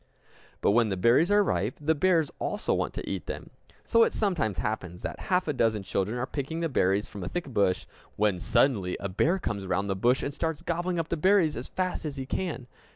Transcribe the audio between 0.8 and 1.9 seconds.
the berries are ripe,